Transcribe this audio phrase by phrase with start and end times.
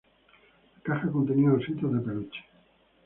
[0.77, 2.41] La caja contenía ositos de peluche.